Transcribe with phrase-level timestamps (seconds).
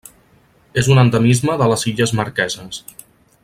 [0.83, 2.85] És un endemisme de les Illes Marqueses.